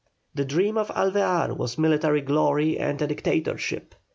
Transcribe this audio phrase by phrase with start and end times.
[0.33, 3.93] The dream of Alvear was military glory and a dictatorship.